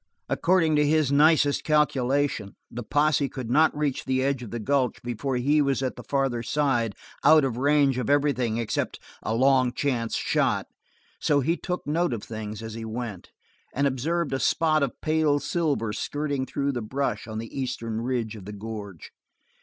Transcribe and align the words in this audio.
According 0.27 0.75
to 0.77 0.83
his 0.87 1.11
nicest 1.11 1.63
calculation 1.63 2.55
the 2.71 2.81
posse 2.81 3.29
could 3.29 3.51
not 3.51 3.77
reach 3.77 4.03
the 4.05 4.23
edge 4.23 4.41
of 4.41 4.49
the 4.49 4.57
gulch 4.57 4.99
before 5.03 5.35
he 5.35 5.61
was 5.61 5.83
at 5.83 5.95
the 5.95 6.01
farther 6.03 6.41
side, 6.41 6.95
out 7.23 7.43
of 7.43 7.57
range 7.57 7.99
of 7.99 8.09
everything 8.09 8.57
except 8.57 8.99
a 9.21 9.35
long 9.35 9.71
chance 9.71 10.15
shot, 10.15 10.65
so 11.19 11.39
he 11.39 11.55
took 11.55 11.85
note 11.85 12.13
of 12.13 12.23
things 12.23 12.63
as 12.63 12.73
he 12.73 12.83
went 12.83 13.29
and 13.75 13.85
observed 13.85 14.33
a 14.33 14.39
spot 14.39 14.81
of 14.81 14.99
pale 15.01 15.37
silver 15.37 15.93
skirting 15.93 16.47
through 16.47 16.71
the 16.71 16.81
brush 16.81 17.27
on 17.27 17.37
the 17.37 17.55
eastern 17.55 18.01
ridge 18.01 18.35
of 18.35 18.45
the 18.45 18.53
gorge. 18.53 19.11